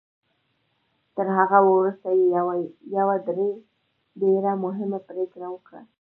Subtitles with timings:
[1.15, 2.25] تر هغه وروسته يې
[2.97, 3.15] يوه
[4.21, 5.81] ډېره مهمه پريکړه وکړه.